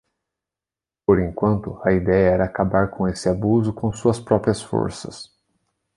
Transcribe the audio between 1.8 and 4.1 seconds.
a ideia era acabar com esse abuso com